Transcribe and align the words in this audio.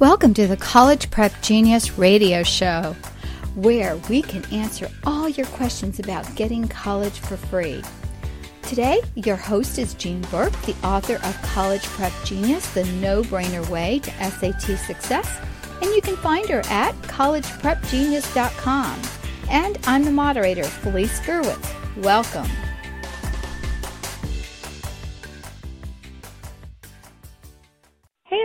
Welcome 0.00 0.34
to 0.34 0.46
the 0.46 0.56
College 0.56 1.10
Prep 1.10 1.42
Genius 1.42 1.98
Radio 1.98 2.42
Show, 2.42 2.96
where 3.54 3.96
we 4.08 4.22
can 4.22 4.42
answer 4.50 4.88
all 5.04 5.28
your 5.28 5.44
questions 5.48 5.98
about 5.98 6.34
getting 6.36 6.66
college 6.68 7.20
for 7.20 7.36
free. 7.36 7.82
Today, 8.62 9.02
your 9.14 9.36
host 9.36 9.78
is 9.78 9.92
Jean 9.92 10.22
Burk, 10.30 10.52
the 10.62 10.74
author 10.82 11.16
of 11.16 11.42
College 11.42 11.82
Prep 11.82 12.14
Genius, 12.24 12.72
the 12.72 12.84
no 13.02 13.20
brainer 13.24 13.68
way 13.68 13.98
to 13.98 14.10
SAT 14.30 14.78
success, 14.78 15.38
and 15.82 15.90
you 15.90 16.00
can 16.00 16.16
find 16.16 16.48
her 16.48 16.62
at 16.70 16.94
collegeprepgenius.com. 17.02 19.02
And 19.50 19.78
I'm 19.84 20.06
the 20.06 20.12
moderator, 20.12 20.64
Felice 20.64 21.20
Gerwitz. 21.20 22.02
Welcome. 22.02 22.48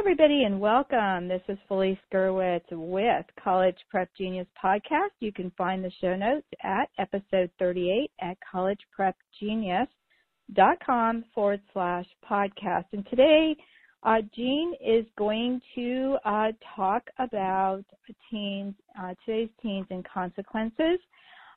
Everybody, 0.06 0.44
and 0.44 0.60
welcome. 0.60 1.28
This 1.28 1.42
is 1.48 1.58
Felice 1.68 1.98
Gerwitz 2.14 2.62
with 2.70 3.26
College 3.44 3.78
Prep 3.90 4.08
Genius 4.16 4.46
Podcast. 4.64 5.10
You 5.20 5.34
can 5.34 5.52
find 5.58 5.84
the 5.84 5.90
show 6.00 6.16
notes 6.16 6.46
at 6.62 6.90
episode 7.00 7.50
38 7.58 8.12
at 8.22 8.38
collegeprepgenius.com 8.54 11.26
forward 11.34 11.62
slash 11.74 12.06
podcast. 12.24 12.86
And 12.94 13.04
today, 13.10 13.56
uh, 14.04 14.22
Jean 14.36 14.76
is 14.80 15.08
going 15.18 15.60
to 15.74 16.18
uh, 16.24 16.52
talk 16.76 17.02
about 17.18 17.84
teens, 18.30 18.76
uh, 19.02 19.16
today's 19.26 19.50
teens 19.60 19.88
and 19.90 20.06
consequences. 20.08 21.00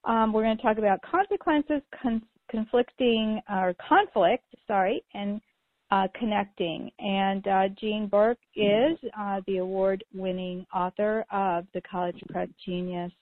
Um, 0.04 0.32
we're 0.32 0.44
going 0.44 0.56
to 0.56 0.62
talk 0.62 0.78
about 0.78 1.02
consequences, 1.02 1.82
con- 2.02 2.22
conflicting, 2.50 3.42
or 3.50 3.74
conflict, 3.86 4.44
sorry, 4.66 5.04
and 5.12 5.42
uh, 5.90 6.08
connecting. 6.18 6.90
And 6.98 7.46
uh, 7.46 7.68
Jean 7.80 8.08
Burk 8.08 8.38
is 8.54 8.98
uh, 9.18 9.40
the 9.46 9.58
award-winning 9.58 10.66
author 10.74 11.24
of 11.30 11.66
the 11.74 11.80
College 11.82 12.20
Prep 12.28 12.50
Genius 12.64 13.12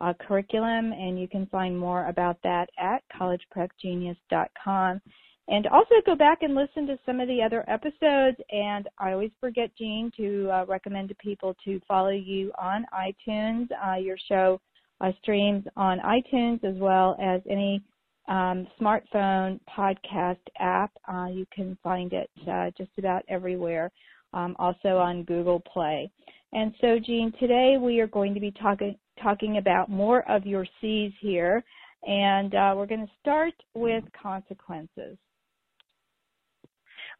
uh, 0.00 0.12
curriculum, 0.26 0.92
and 0.92 1.20
you 1.20 1.28
can 1.28 1.46
find 1.46 1.78
more 1.78 2.08
about 2.08 2.38
that 2.42 2.68
at 2.78 3.02
collegeprepgenius.com. 3.18 5.00
And 5.46 5.66
also 5.66 5.94
go 6.06 6.14
back 6.14 6.38
and 6.40 6.54
listen 6.54 6.86
to 6.86 6.98
some 7.04 7.20
of 7.20 7.28
the 7.28 7.42
other 7.42 7.68
episodes. 7.68 8.38
And 8.50 8.88
I 8.98 9.12
always 9.12 9.30
forget, 9.40 9.70
Jean, 9.76 10.10
to 10.16 10.48
uh, 10.50 10.64
recommend 10.66 11.10
to 11.10 11.14
people 11.16 11.54
to 11.66 11.78
follow 11.86 12.08
you 12.10 12.50
on 12.58 12.86
iTunes. 12.94 13.68
Uh, 13.86 13.96
your 13.96 14.16
show 14.26 14.58
streams 15.20 15.64
on 15.76 15.98
iTunes 16.00 16.64
as 16.64 16.76
well 16.76 17.14
as 17.20 17.42
any 17.48 17.82
um, 18.28 18.66
smartphone 18.80 19.60
podcast 19.76 20.38
app. 20.58 20.90
Uh, 21.06 21.26
you 21.26 21.46
can 21.54 21.76
find 21.82 22.12
it 22.12 22.30
uh, 22.50 22.70
just 22.76 22.90
about 22.98 23.22
everywhere, 23.28 23.90
um, 24.32 24.56
also 24.58 24.96
on 24.96 25.24
Google 25.24 25.60
Play. 25.60 26.10
And 26.52 26.72
so, 26.80 26.98
Jean, 27.04 27.32
today 27.40 27.76
we 27.80 28.00
are 28.00 28.06
going 28.06 28.34
to 28.34 28.40
be 28.40 28.52
talking 28.52 28.96
talking 29.22 29.58
about 29.58 29.88
more 29.88 30.28
of 30.30 30.46
your 30.46 30.66
C's 30.80 31.12
here, 31.20 31.62
and 32.06 32.54
uh, 32.54 32.74
we're 32.76 32.86
going 32.86 33.06
to 33.06 33.12
start 33.20 33.54
with 33.74 34.04
consequences. 34.20 35.16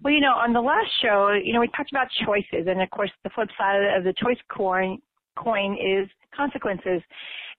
Well, 0.03 0.13
you 0.13 0.21
know, 0.21 0.33
on 0.33 0.53
the 0.53 0.61
last 0.61 0.91
show, 1.03 1.33
you 1.43 1.53
know, 1.53 1.61
we 1.61 1.69
talked 1.77 1.91
about 1.91 2.09
choices, 2.27 2.67
and 2.67 2.83
of 2.83 2.91
course, 2.91 3.11
the 3.23 3.31
flip 3.31 3.49
side 3.57 3.81
of 3.97 4.05
the 4.05 4.15
choice 4.15 4.39
coin 4.51 4.99
coin 5.37 5.75
is 5.75 6.09
consequences. 6.37 7.03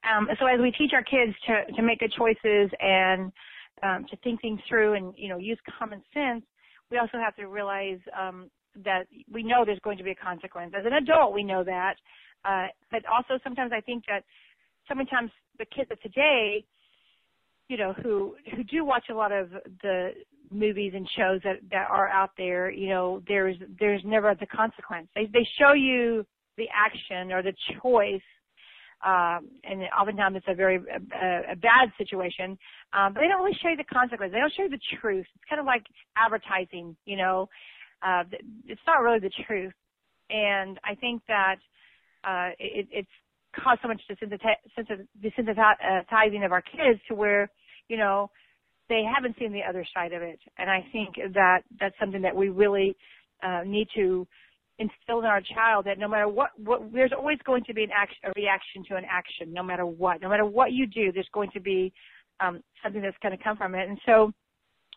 Um, 0.03 0.27
so 0.39 0.45
as 0.45 0.59
we 0.59 0.71
teach 0.71 0.91
our 0.93 1.03
kids 1.03 1.35
to, 1.47 1.73
to 1.73 1.81
make 1.81 1.99
good 1.99 2.13
choices 2.17 2.69
and 2.79 3.31
um, 3.83 4.05
to 4.09 4.17
think 4.17 4.41
things 4.41 4.59
through 4.67 4.93
and 4.93 5.13
you 5.17 5.29
know 5.29 5.38
use 5.38 5.59
common 5.79 6.01
sense, 6.13 6.43
we 6.91 6.97
also 6.97 7.17
have 7.17 7.35
to 7.35 7.47
realize 7.47 7.99
um, 8.19 8.49
that 8.83 9.07
we 9.31 9.43
know 9.43 9.63
there's 9.66 9.79
going 9.79 9.97
to 9.97 10.03
be 10.03 10.11
a 10.11 10.16
consequence. 10.16 10.73
As 10.77 10.85
an 10.85 10.93
adult, 10.93 11.33
we 11.33 11.43
know 11.43 11.63
that, 11.63 11.95
uh, 12.43 12.67
but 12.91 13.01
also 13.05 13.39
sometimes 13.43 13.71
I 13.73 13.81
think 13.81 14.03
that 14.07 14.23
sometimes 14.88 15.31
the 15.57 15.66
kids 15.66 15.89
of 15.91 16.01
today, 16.01 16.63
you 17.67 17.77
know, 17.77 17.93
who 18.03 18.35
who 18.56 18.63
do 18.63 18.85
watch 18.85 19.06
a 19.09 19.13
lot 19.13 19.31
of 19.31 19.50
the 19.81 20.12
movies 20.51 20.94
and 20.95 21.07
shows 21.17 21.41
that 21.44 21.57
that 21.72 21.88
are 21.89 22.07
out 22.09 22.31
there, 22.38 22.72
you 22.72 22.89
know, 22.89 23.22
there's 23.27 23.56
there's 23.79 24.01
never 24.06 24.33
the 24.39 24.45
consequence. 24.45 25.07
They 25.16 25.25
they 25.25 25.47
show 25.59 25.73
you 25.73 26.25
the 26.57 26.67
action 26.73 27.31
or 27.31 27.41
the 27.41 27.53
choice 27.81 28.22
um, 29.03 29.50
and 29.63 29.83
oftentimes 29.97 30.38
it's 30.38 30.45
a 30.47 30.56
very 30.56 30.78
a, 30.78 31.51
a 31.51 31.56
bad 31.56 31.91
situation. 31.97 32.57
Um, 32.94 33.13
but 33.13 33.22
they 33.22 33.28
don't 33.28 33.44
really 33.44 33.57
show 33.61 33.69
you 33.69 33.78
the 33.78 33.83
consequences. 33.83 34.33
They 34.33 34.39
don't 34.39 34.53
show 34.53 34.63
you 34.63 34.69
the 34.69 34.97
truth. 35.01 35.25
It's 35.35 35.44
kind 35.50 35.59
of 35.59 35.66
like 35.66 35.83
advertising, 36.16 36.95
you 37.06 37.17
know. 37.17 37.50
Uh, 38.01 38.23
it's 38.67 38.81
not 38.85 39.01
really 39.01 39.19
the 39.19 39.31
truth, 39.47 39.73
and 40.29 40.79
I 40.83 40.95
think 40.95 41.23
that 41.28 41.56
uh, 42.23 42.50
it, 42.59 42.88
it's 42.91 43.09
caused 43.61 43.81
so 43.81 43.88
much 43.88 44.01
desensitizing 45.23 46.45
of 46.45 46.51
our 46.51 46.62
kids 46.62 47.00
to 47.07 47.16
where, 47.16 47.50
you 47.88 47.97
know, 47.97 48.29
they 48.89 49.03
haven't 49.03 49.38
seen 49.39 49.51
the 49.51 49.63
other 49.63 49.85
side 49.94 50.13
of 50.13 50.22
it. 50.22 50.39
And 50.57 50.69
I 50.69 50.85
think 50.91 51.16
that 51.33 51.62
that's 51.79 51.95
something 52.00 52.22
that 52.22 52.35
we 52.35 52.50
really 52.50 52.95
uh, 53.44 53.62
need 53.66 53.88
to 53.95 54.27
instill 54.80 55.19
in 55.19 55.25
our 55.25 55.41
child 55.41 55.86
that 55.86 55.97
no 55.97 56.08
matter 56.08 56.28
what, 56.28 56.50
what 56.59 56.81
there's 56.94 57.13
always 57.18 57.38
going 57.46 57.63
to 57.66 57.74
be 57.74 57.84
an 57.84 57.90
action, 57.96 58.18
a 58.25 58.31
reaction 58.36 58.84
to 58.90 58.96
an 58.96 59.06
action, 59.09 59.53
no 59.53 59.63
matter 59.63 59.86
what. 59.86 60.22
No 60.22 60.30
matter 60.30 60.46
what 60.46 60.72
you 60.74 60.86
do, 60.86 61.12
there's 61.12 61.30
going 61.34 61.52
to 61.52 61.59
be 61.59 61.94
um, 62.40 62.62
something 62.84 63.02
that's 63.02 63.18
going 63.22 63.38
to 63.38 63.44
come 63.44 63.58
from 63.58 63.75
it. 63.75 63.88
And 63.88 63.97
so, 64.06 64.31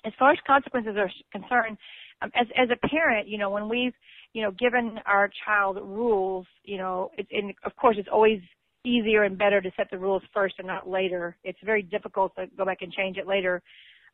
as 0.04 0.12
far 0.18 0.32
as 0.32 0.38
consequences 0.46 0.96
are 0.96 1.10
concerned, 1.32 1.76
um, 2.22 2.30
as 2.34 2.46
as 2.56 2.68
a 2.70 2.88
parent, 2.88 3.28
you 3.28 3.38
know, 3.38 3.50
when 3.50 3.68
we've 3.68 3.94
you 4.32 4.42
know 4.42 4.50
given 4.52 4.98
our 5.06 5.30
child 5.44 5.78
rules, 5.80 6.46
you 6.64 6.78
know, 6.78 7.10
it, 7.16 7.26
and 7.30 7.54
of 7.64 7.74
course, 7.76 7.96
it's 7.98 8.08
always 8.10 8.40
easier 8.84 9.24
and 9.24 9.36
better 9.36 9.60
to 9.60 9.70
set 9.76 9.90
the 9.90 9.98
rules 9.98 10.22
first 10.32 10.56
and 10.58 10.66
not 10.66 10.88
later. 10.88 11.36
It's 11.44 11.58
very 11.64 11.82
difficult 11.82 12.34
to 12.36 12.46
go 12.56 12.64
back 12.64 12.78
and 12.80 12.92
change 12.92 13.16
it 13.16 13.26
later. 13.26 13.62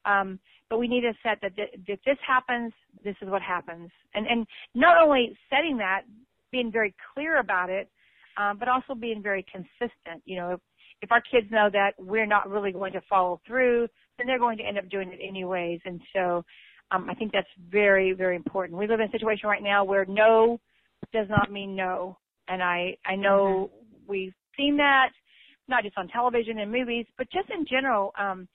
Um, 0.04 0.38
but 0.70 0.78
we 0.78 0.88
need 0.88 1.02
to 1.02 1.12
set 1.22 1.38
that 1.42 1.56
th- 1.56 1.70
if 1.86 2.00
this 2.04 2.18
happens, 2.26 2.72
this 3.04 3.16
is 3.22 3.28
what 3.28 3.42
happens. 3.42 3.90
And, 4.14 4.26
and 4.26 4.46
not 4.74 5.02
only 5.02 5.36
setting 5.50 5.76
that, 5.78 6.02
being 6.50 6.70
very 6.70 6.94
clear 7.14 7.40
about 7.40 7.70
it, 7.70 7.88
um, 8.36 8.58
but 8.58 8.68
also 8.68 8.94
being 8.94 9.22
very 9.22 9.44
consistent. 9.50 10.22
You 10.24 10.36
know, 10.36 10.50
if, 10.52 10.60
if 11.02 11.12
our 11.12 11.20
kids 11.20 11.46
know 11.50 11.68
that 11.72 11.92
we're 11.98 12.26
not 12.26 12.48
really 12.48 12.72
going 12.72 12.92
to 12.92 13.00
follow 13.08 13.40
through, 13.46 13.88
then 14.18 14.26
they're 14.26 14.38
going 14.38 14.58
to 14.58 14.64
end 14.64 14.78
up 14.78 14.88
doing 14.88 15.12
it 15.12 15.20
anyways. 15.26 15.80
And 15.84 16.00
so 16.14 16.44
um, 16.90 17.08
I 17.10 17.14
think 17.14 17.32
that's 17.32 17.48
very, 17.70 18.12
very 18.12 18.36
important. 18.36 18.78
We 18.78 18.86
live 18.86 19.00
in 19.00 19.08
a 19.08 19.12
situation 19.12 19.48
right 19.48 19.62
now 19.62 19.84
where 19.84 20.04
no 20.06 20.60
does 21.12 21.26
not 21.28 21.50
mean 21.50 21.74
no. 21.74 22.16
And 22.48 22.62
I, 22.62 22.96
I 23.04 23.16
know 23.16 23.70
mm-hmm. 23.72 24.10
we've 24.10 24.34
seen 24.56 24.76
that, 24.76 25.10
not 25.68 25.82
just 25.82 25.98
on 25.98 26.08
television 26.08 26.58
and 26.58 26.70
movies, 26.70 27.06
but 27.18 27.26
just 27.32 27.50
in 27.50 27.66
general. 27.68 28.12
Um, 28.18 28.46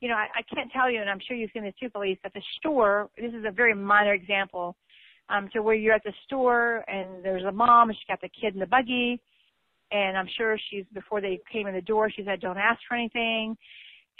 you 0.00 0.08
know, 0.08 0.14
I, 0.14 0.26
I 0.36 0.54
can't 0.54 0.70
tell 0.72 0.90
you, 0.90 1.00
and 1.00 1.10
I'm 1.10 1.20
sure 1.26 1.36
you've 1.36 1.50
seen 1.52 1.64
this 1.64 1.74
too, 1.80 1.90
Felice, 1.90 2.18
at 2.24 2.32
the 2.34 2.42
store, 2.58 3.08
this 3.16 3.32
is 3.32 3.44
a 3.46 3.50
very 3.50 3.74
minor 3.74 4.14
example, 4.14 4.76
um, 5.28 5.48
to 5.52 5.62
where 5.62 5.74
you're 5.74 5.94
at 5.94 6.04
the 6.04 6.12
store 6.24 6.84
and 6.88 7.24
there's 7.24 7.44
a 7.44 7.52
mom 7.52 7.90
and 7.90 7.98
she's 7.98 8.08
got 8.08 8.20
the 8.20 8.30
kid 8.40 8.54
in 8.54 8.60
the 8.60 8.66
buggy, 8.66 9.20
and 9.90 10.16
I'm 10.16 10.28
sure 10.36 10.58
she's, 10.70 10.84
before 10.92 11.20
they 11.20 11.40
came 11.50 11.66
in 11.66 11.74
the 11.74 11.80
door, 11.80 12.10
she 12.10 12.22
said, 12.24 12.40
don't 12.40 12.58
ask 12.58 12.80
for 12.88 12.94
anything. 12.94 13.56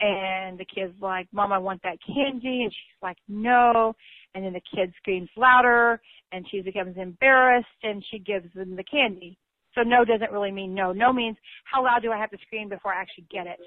And 0.01 0.59
the 0.59 0.65
kid's 0.65 0.95
like, 1.01 1.27
Mom, 1.33 1.53
I 1.53 1.59
want 1.59 1.83
that 1.83 1.99
candy. 2.07 2.63
And 2.63 2.73
she's 2.73 3.03
like, 3.03 3.17
no. 3.27 3.95
And 4.35 4.45
then 4.45 4.53
the 4.53 4.63
kid 4.75 4.93
screams 4.99 5.29
louder 5.37 6.01
and 6.31 6.47
she 6.51 6.61
becomes 6.61 6.97
embarrassed 6.97 7.67
and 7.83 8.05
she 8.11 8.19
gives 8.19 8.53
them 8.55 8.77
the 8.77 8.85
candy. 8.85 9.37
So 9.79 9.89
no 9.89 10.05
doesn't 10.05 10.33
really 10.33 10.51
mean 10.51 10.75
no. 10.75 10.93
No 10.93 11.13
means 11.13 11.37
how 11.65 11.85
loud 11.85 12.03
do 12.03 12.11
I 12.11 12.19
have 12.19 12.31
to 12.31 12.39
scream 12.47 12.69
before 12.69 12.93
I 12.93 13.01
actually 13.01 13.27
get 13.31 13.47
it? 13.47 13.59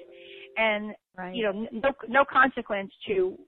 And 0.56 0.94
right. 1.16 1.34
you 1.34 1.44
know, 1.44 1.66
no 1.72 1.92
no 2.08 2.24
consequence 2.30 2.92
to 3.06 3.38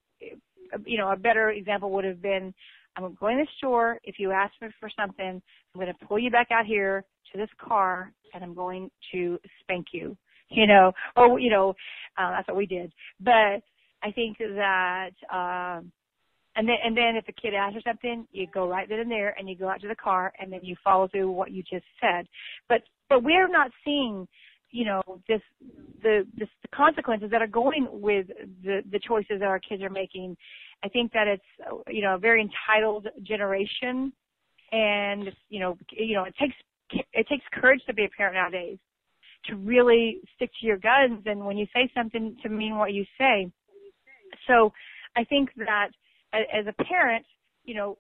you 0.86 0.98
know, 0.98 1.10
a 1.10 1.16
better 1.16 1.50
example 1.50 1.91
would 1.92 2.04
have 2.04 2.22
been 2.22 2.54
I'm 2.97 3.14
going 3.20 3.38
to 3.38 3.44
the 3.44 3.48
store. 3.58 3.98
If 4.04 4.16
you 4.19 4.30
ask 4.30 4.53
me 4.62 4.69
for 4.80 4.88
something, 4.98 5.42
I'm 5.74 5.80
going 5.80 5.92
to 5.92 6.06
pull 6.06 6.19
you 6.19 6.30
back 6.30 6.48
out 6.53 6.65
here 6.65 7.04
to 7.33 7.39
this 7.39 7.48
car 7.60 8.12
and 8.33 8.42
I'm 8.42 8.54
going 8.54 8.91
to 9.12 9.39
spank 9.60 9.86
you. 9.92 10.16
You 10.50 10.66
know, 10.66 10.92
or 11.16 11.41
you 11.41 11.50
know, 11.50 11.71
uh, 12.16 12.30
that's 12.30 12.48
what 12.48 12.56
we 12.56 12.66
did. 12.66 12.92
But 13.21 13.60
I 14.03 14.12
think 14.15 14.39
that 14.39 15.10
um 15.33 15.91
and 16.56 16.68
then 16.68 16.77
and 16.84 16.97
then 16.97 17.16
if 17.16 17.27
the 17.27 17.33
kid 17.33 17.54
asks 17.54 17.74
for 17.74 17.91
something, 17.91 18.27
you 18.33 18.47
go 18.53 18.68
right 18.68 18.89
then 18.89 19.01
and 19.01 19.10
there 19.10 19.34
and 19.39 19.48
you 19.48 19.56
go 19.56 19.68
out 19.68 19.80
to 19.80 19.89
the 19.89 19.97
car 19.97 20.33
and 20.39 20.53
then 20.53 20.60
you 20.62 20.77
follow 20.84 21.09
through 21.09 21.30
what 21.30 21.51
you 21.51 21.62
just 21.62 21.84
said. 22.01 22.27
But 22.68 22.83
but 23.09 23.22
we're 23.22 23.48
not 23.48 23.71
seeing, 23.84 24.27
you 24.71 24.84
know, 24.84 25.03
this 25.28 25.41
the 26.03 26.27
this, 26.36 26.48
the 26.62 26.68
consequences 26.74 27.30
that 27.30 27.42
are 27.42 27.48
going 27.48 27.89
with 27.91 28.28
the 28.62 28.83
the 28.91 29.01
choices 29.01 29.41
that 29.41 29.48
our 29.48 29.60
kids 29.60 29.83
are 29.83 29.91
making. 29.91 30.36
I 30.84 30.89
think 30.89 31.12
that 31.12 31.27
it's 31.27 31.84
you 31.89 32.03
know 32.03 32.15
a 32.15 32.18
very 32.18 32.41
entitled 32.41 33.09
generation, 33.22 34.12
and 34.71 35.30
you 35.48 35.60
know 35.60 35.77
you 35.91 36.15
know 36.15 36.24
it 36.24 36.34
takes 36.39 36.54
it 37.12 37.27
takes 37.28 37.45
courage 37.53 37.80
to 37.86 37.95
be 37.95 38.04
a 38.04 38.09
parent 38.16 38.36
nowadays 38.36 38.78
to 39.47 39.56
really 39.56 40.21
stick 40.36 40.51
to 40.60 40.66
your 40.66 40.78
guns 40.78 41.22
and 41.27 41.45
when 41.45 41.59
you 41.59 41.66
say 41.74 41.91
something 41.95 42.36
to 42.42 42.48
mean 42.48 42.78
what 42.78 42.92
you 42.92 43.04
say. 43.18 43.51
So 44.47 44.72
I 45.16 45.24
think 45.24 45.51
that 45.56 45.91
as 46.53 46.66
a 46.66 46.84
parent, 46.84 47.25
you 47.65 47.75
know, 47.75 47.98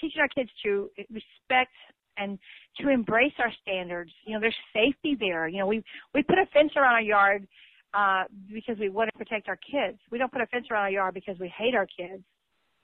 teaching 0.00 0.20
our 0.20 0.28
kids 0.28 0.50
to 0.64 0.90
respect 1.10 1.72
and 2.16 2.38
to 2.80 2.88
embrace 2.88 3.32
our 3.38 3.52
standards. 3.62 4.10
You 4.24 4.34
know, 4.34 4.40
there's 4.40 4.56
safety 4.72 5.16
there. 5.18 5.48
You 5.48 5.58
know, 5.58 5.66
we 5.66 5.82
we 6.14 6.22
put 6.22 6.38
a 6.38 6.46
fence 6.52 6.72
around 6.76 6.94
our 6.94 7.02
yard 7.02 7.46
uh 7.94 8.24
because 8.52 8.78
we 8.78 8.90
want 8.90 9.10
to 9.12 9.18
protect 9.18 9.48
our 9.48 9.56
kids. 9.56 9.98
We 10.10 10.18
don't 10.18 10.32
put 10.32 10.42
a 10.42 10.46
fence 10.46 10.66
around 10.70 10.82
our 10.82 10.90
yard 10.90 11.14
because 11.14 11.38
we 11.38 11.52
hate 11.56 11.74
our 11.74 11.86
kids. 11.86 12.22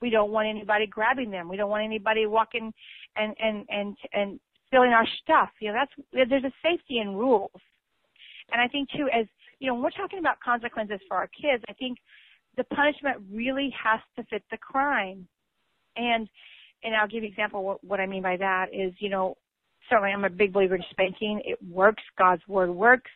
We 0.01 0.09
don't 0.09 0.31
want 0.31 0.47
anybody 0.47 0.87
grabbing 0.87 1.31
them. 1.31 1.47
We 1.47 1.57
don't 1.57 1.69
want 1.69 1.83
anybody 1.83 2.25
walking 2.25 2.73
and 3.15 3.35
and 3.39 3.65
and 3.69 3.97
and 4.13 4.39
stealing 4.67 4.91
our 4.91 5.07
stuff. 5.23 5.49
You 5.59 5.71
know, 5.71 5.79
that's 5.79 6.29
there's 6.29 6.43
a 6.43 6.53
safety 6.63 6.99
in 6.99 7.15
rules. 7.15 7.61
And 8.51 8.61
I 8.61 8.67
think 8.67 8.89
too, 8.91 9.07
as 9.13 9.25
you 9.59 9.67
know, 9.67 9.75
when 9.75 9.83
we're 9.83 9.91
talking 9.91 10.19
about 10.19 10.39
consequences 10.39 10.99
for 11.07 11.17
our 11.17 11.27
kids, 11.27 11.63
I 11.69 11.73
think 11.73 11.97
the 12.57 12.63
punishment 12.65 13.17
really 13.31 13.73
has 13.83 13.99
to 14.17 14.23
fit 14.29 14.43
the 14.51 14.57
crime. 14.57 15.27
And 15.95 16.27
and 16.83 16.95
I'll 16.95 17.07
give 17.07 17.23
you 17.23 17.27
an 17.27 17.33
example. 17.33 17.63
What, 17.63 17.83
what 17.83 17.99
I 17.99 18.05
mean 18.05 18.21
by 18.21 18.37
that 18.37 18.67
is, 18.71 18.93
you 18.99 19.09
know, 19.09 19.35
certainly 19.89 20.11
I'm 20.11 20.23
a 20.23 20.29
big 20.29 20.53
believer 20.53 20.75
in 20.75 20.83
spanking. 20.91 21.41
It 21.43 21.57
works. 21.67 22.03
God's 22.17 22.41
word 22.47 22.69
works. 22.69 23.11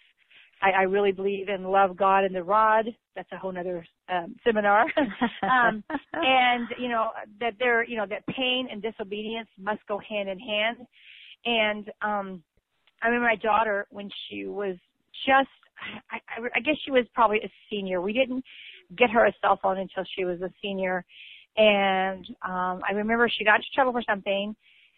I, 0.61 0.71
I 0.71 0.81
really 0.83 1.11
believe 1.11 1.49
in 1.49 1.63
love 1.63 1.95
God 1.95 2.23
and 2.23 2.35
the 2.35 2.43
rod. 2.43 2.85
That's 3.15 3.31
a 3.31 3.37
whole 3.37 3.57
other 3.57 3.85
um, 4.09 4.35
seminar. 4.43 4.85
um, 5.43 5.83
and 6.13 6.67
you 6.79 6.89
know 6.89 7.09
that 7.39 7.53
there, 7.59 7.83
you 7.83 7.97
know, 7.97 8.05
that 8.09 8.25
pain 8.27 8.67
and 8.71 8.81
disobedience 8.81 9.49
must 9.59 9.85
go 9.87 9.99
hand 9.99 10.29
in 10.29 10.39
hand. 10.39 10.77
And 11.45 11.87
um, 12.01 12.43
I 13.01 13.07
remember 13.07 13.27
my 13.27 13.35
daughter 13.35 13.87
when 13.91 14.09
she 14.27 14.45
was 14.45 14.75
just, 15.25 15.49
I, 16.11 16.17
I, 16.17 16.47
I 16.55 16.59
guess 16.59 16.75
she 16.83 16.91
was 16.91 17.05
probably 17.13 17.37
a 17.37 17.51
senior. 17.69 18.01
We 18.01 18.13
didn't 18.13 18.43
get 18.97 19.09
her 19.09 19.25
a 19.25 19.33
cell 19.41 19.59
phone 19.61 19.77
until 19.77 20.03
she 20.15 20.25
was 20.25 20.41
a 20.41 20.51
senior. 20.61 21.05
And 21.57 22.25
um, 22.43 22.81
I 22.87 22.93
remember 22.93 23.29
she 23.29 23.43
got 23.43 23.55
into 23.55 23.67
trouble 23.73 23.91
for 23.91 24.03
something, 24.07 24.55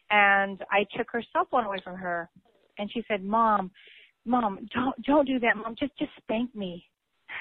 and 0.10 0.62
I 0.70 0.86
took 0.96 1.08
her 1.12 1.24
cell 1.34 1.48
phone 1.50 1.66
away 1.66 1.78
from 1.84 1.96
her. 1.96 2.30
And 2.78 2.92
she 2.92 3.04
said, 3.08 3.24
"Mom, 3.24 3.72
Mom, 4.26 4.68
don't 4.74 5.02
don't 5.04 5.28
do 5.28 5.40
that, 5.40 5.58
Mom. 5.58 5.76
Just 5.80 5.98
just 5.98 6.12
spank 6.18 6.56
me." 6.56 6.86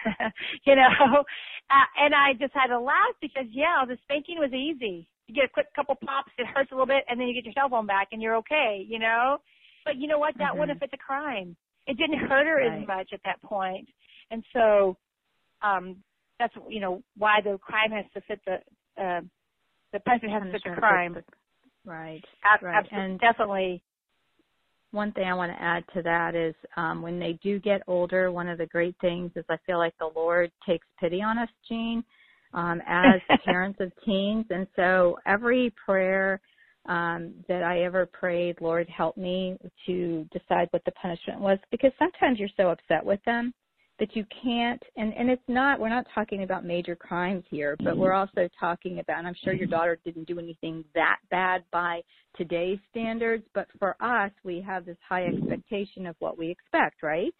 you 0.64 0.76
know, 0.76 1.25
uh, 1.70 1.88
and 1.99 2.14
I 2.14 2.32
just 2.38 2.55
had 2.55 2.69
to 2.69 2.81
laugh 2.81 3.14
because 3.20 3.47
yeah, 3.50 3.85
the 3.87 3.99
spanking 4.05 4.38
was 4.38 4.52
easy. 4.52 5.08
You 5.26 5.35
get 5.35 5.44
a 5.44 5.49
quick 5.49 5.67
couple 5.75 5.94
pops, 5.97 6.32
it 6.38 6.47
hurts 6.47 6.70
a 6.73 6.75
little 6.75 6.87
bit, 6.87 7.05
and 7.08 7.20
then 7.20 7.29
you 7.29 7.35
get 7.35 7.44
your 7.44 7.55
cell 7.55 7.69
phone 7.69 7.87
back, 7.87 8.08
and 8.12 8.23
you're 8.23 8.37
okay. 8.37 8.85
You 8.88 8.99
know, 8.99 9.38
but 9.85 9.97
you 9.97 10.08
know 10.08 10.19
what? 10.19 10.35
That 10.38 10.50
mm-hmm. 10.50 10.61
wouldn't 10.61 10.81
fit 10.81 10.91
the 10.91 10.97
crime. 10.97 11.56
It 11.87 11.97
didn't 11.99 12.19
hurt 12.19 12.47
her 12.47 12.56
right. 12.56 12.81
as 12.81 12.87
much 12.87 13.11
at 13.12 13.20
that 13.25 13.43
point, 13.43 13.88
and 14.31 14.44
so 14.52 14.97
um 15.62 15.97
that's 16.41 16.55
you 16.69 16.81
know 16.81 17.03
why 17.17 17.41
the 17.45 17.59
crime 17.59 17.93
has 17.93 18.07
to 18.15 18.21
fit 18.23 18.41
the 18.47 18.55
uh, 19.01 19.21
the 19.93 20.01
punishment 20.01 20.33
has 20.33 20.43
to 20.45 20.53
fit 20.53 20.63
the 20.65 20.81
crime. 20.81 21.17
Right. 21.85 22.25
Ab- 22.45 22.63
right. 22.63 22.79
Absolutely. 22.79 23.11
And 23.11 23.21
definitely. 23.21 23.83
One 24.93 25.13
thing 25.13 25.25
I 25.29 25.35
want 25.35 25.53
to 25.53 25.63
add 25.63 25.85
to 25.95 26.03
that 26.03 26.35
is 26.35 26.53
um, 26.77 27.01
when 27.01 27.21
they 27.21 27.39
do 27.45 27.61
get 27.61 27.81
older, 27.87 28.33
one 28.33 28.49
of 28.49 28.59
the 28.59 28.67
great 28.67 28.97
things 29.01 29.31
is 29.37 29.45
I 29.49 29.57
feel 29.65 29.79
like 29.79 29.95
the 30.01 30.11
Lord 30.17 30.51
takes 30.67 30.87
pity 30.99 31.23
on 31.23 31.39
us, 31.39 31.49
Jean, 31.69 32.03
um, 32.55 32.83
as 32.89 33.21
parents 33.45 33.79
of 33.81 33.93
teens. 34.05 34.47
And 34.51 34.67
so 34.75 35.17
every 35.27 35.73
prayer 35.85 36.41
um, 36.87 37.35
that 37.47 37.63
I 37.63 37.83
ever 37.85 38.05
prayed, 38.07 38.61
Lord, 38.61 38.89
help 38.89 39.17
me 39.17 39.57
to 39.87 40.27
decide 40.33 40.67
what 40.73 40.85
the 40.85 40.93
punishment 40.93 41.39
was, 41.39 41.61
because 41.71 41.93
sometimes 41.97 42.41
you're 42.41 42.49
so 42.57 42.71
upset 42.71 43.05
with 43.05 43.23
them 43.25 43.55
that 44.00 44.17
you 44.17 44.25
can't 44.43 44.82
and 44.97 45.12
and 45.12 45.31
it's 45.31 45.43
not 45.47 45.79
we're 45.79 45.91
not 45.91 46.06
talking 46.14 46.43
about 46.43 46.64
major 46.64 46.97
crimes 46.97 47.44
here 47.50 47.76
but 47.85 47.97
we're 47.97 48.14
also 48.14 48.49
talking 48.58 48.99
about 48.99 49.19
and 49.19 49.29
i'm 49.29 49.37
sure 49.44 49.52
your 49.52 49.67
daughter 49.67 49.99
didn't 50.05 50.26
do 50.26 50.38
anything 50.38 50.82
that 50.94 51.19
bad 51.31 51.62
by 51.70 52.00
today's 52.37 52.79
standards 52.91 53.44
but 53.55 53.69
for 53.79 53.94
us 54.00 54.32
we 54.43 54.61
have 54.61 54.87
this 54.87 54.97
high 55.06 55.26
expectation 55.26 56.06
of 56.06 56.17
what 56.19 56.37
we 56.37 56.50
expect 56.50 57.02
right? 57.02 57.32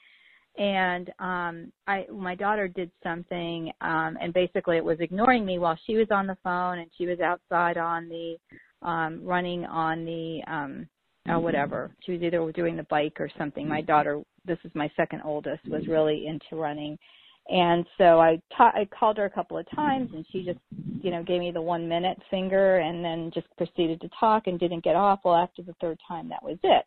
And 0.59 1.09
um 1.19 1.73
i 1.87 2.05
my 2.13 2.35
daughter 2.35 2.69
did 2.69 2.91
something 3.03 3.73
um 3.81 4.19
and 4.21 4.35
basically 4.35 4.77
it 4.77 4.85
was 4.85 4.99
ignoring 5.01 5.47
me 5.47 5.59
while 5.59 5.79
she 5.87 5.97
was 5.97 6.09
on 6.11 6.27
the 6.27 6.37
phone 6.45 6.79
and 6.79 6.91
she 6.99 7.07
was 7.07 7.21
outside 7.21 7.79
on 7.79 8.09
the 8.09 8.37
um 8.87 9.21
running 9.25 9.65
on 9.65 10.05
the 10.05 10.41
um 10.47 10.87
or 11.29 11.39
whatever. 11.39 11.91
She 12.05 12.13
was 12.13 12.23
either 12.23 12.51
doing 12.53 12.77
the 12.77 12.85
bike 12.85 13.21
or 13.21 13.31
something. 13.39 13.69
My 13.69 13.81
daughter, 13.81 14.21
this 14.47 14.59
is 14.65 14.71
my 14.75 14.91
second 14.97 15.23
oldest, 15.25 15.63
was 15.71 15.87
really 15.87 16.27
into 16.27 16.61
running. 16.61 16.99
And 17.49 17.85
so 17.99 18.21
I 18.21 18.41
ta- 18.57 18.73
I 18.75 18.87
called 18.87 19.17
her 19.17 19.25
a 19.25 19.31
couple 19.31 19.59
of 19.59 19.67
times 19.75 20.11
and 20.13 20.25
she 20.31 20.45
just, 20.45 20.59
you 21.03 21.11
know, 21.11 21.23
gave 21.23 21.41
me 21.41 21.51
the 21.51 21.61
one 21.61 21.89
minute 21.89 22.19
finger 22.31 22.79
and 22.79 23.05
then 23.05 23.31
just 23.35 23.47
proceeded 23.57 24.01
to 24.03 24.11
talk 24.19 24.47
and 24.47 24.59
didn't 24.61 24.85
get 24.85 24.97
off. 24.97 25.21
Well, 25.25 25.35
after 25.35 25.63
the 25.63 25.75
third 25.81 25.99
time, 26.07 26.29
that 26.29 26.43
was 26.43 26.59
it. 26.63 26.85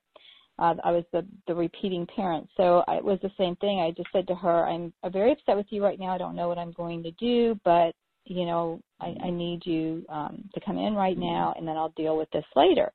Uh, 0.59 0.75
I 0.83 0.91
was 0.91 1.03
the, 1.11 1.25
the 1.47 1.55
repeating 1.55 2.07
parent. 2.15 2.47
So 2.55 2.83
I, 2.87 2.97
it 2.97 3.03
was 3.03 3.19
the 3.23 3.31
same 3.37 3.55
thing. 3.57 3.79
I 3.79 3.91
just 3.91 4.09
said 4.13 4.27
to 4.27 4.35
her, 4.35 4.67
I'm 4.67 4.93
very 5.11 5.31
upset 5.31 5.57
with 5.57 5.65
you 5.71 5.83
right 5.83 5.99
now. 5.99 6.13
I 6.13 6.19
don't 6.19 6.35
know 6.35 6.47
what 6.47 6.59
I'm 6.59 6.73
going 6.73 7.01
to 7.03 7.11
do, 7.11 7.59
but, 7.65 7.93
you 8.25 8.45
know, 8.45 8.79
I, 9.01 9.15
I 9.23 9.29
need 9.31 9.65
you 9.65 10.05
um, 10.09 10.47
to 10.53 10.61
come 10.61 10.77
in 10.77 10.93
right 10.93 11.17
now 11.17 11.55
and 11.57 11.67
then 11.67 11.75
I'll 11.75 11.93
deal 11.97 12.17
with 12.17 12.29
this 12.31 12.45
later 12.55 12.91